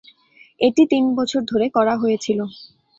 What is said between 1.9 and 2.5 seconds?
হয়েছিল।